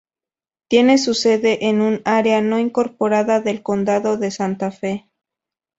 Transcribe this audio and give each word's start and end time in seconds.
Tiene 0.67 0.97
su 0.97 1.13
sede 1.13 1.67
en 1.67 1.79
un 1.79 2.01
área 2.05 2.41
no 2.41 2.57
incorporada 2.57 3.39
del 3.39 3.61
Condado 3.61 4.17
de 4.17 4.31
Santa 4.31 4.71
Fe. 4.71 5.11